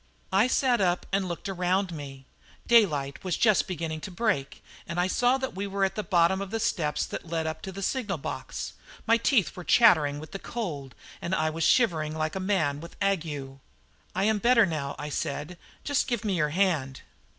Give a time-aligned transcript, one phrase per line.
[0.33, 2.25] I sat up and looked around me.
[2.65, 6.41] Daylight was just beginning to break, and I saw that we were at the bottom
[6.41, 8.73] of the steps that led up to the signal box.
[9.05, 12.95] My teeth were chattering with the cold and I was shivering like a man with
[12.99, 13.51] ague.
[14.15, 17.01] "I am better now," I said; "just give me your hand."